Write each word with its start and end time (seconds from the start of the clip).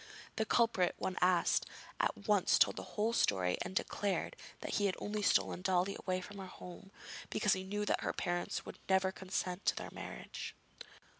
The 0.37 0.45
culprit, 0.47 0.95
when 0.97 1.15
asked, 1.21 1.67
at 1.99 2.27
once 2.27 2.57
told 2.57 2.75
the 2.75 2.81
whole 2.97 3.13
story 3.13 3.59
and 3.61 3.75
declared 3.75 4.35
that 4.61 4.77
he 4.77 4.87
had 4.87 4.95
only 4.97 5.21
stolen 5.21 5.61
Dolly 5.61 5.95
away 5.99 6.21
from 6.21 6.39
her 6.39 6.47
home 6.47 6.89
because 7.29 7.53
he 7.53 7.63
knew 7.63 7.85
that 7.85 8.01
her 8.01 8.11
parents 8.11 8.65
would 8.65 8.79
never 8.89 9.11
consent 9.11 9.63
to 9.67 9.75
their 9.75 9.91
marriage. 9.91 10.55